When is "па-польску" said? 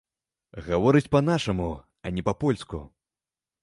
2.31-2.85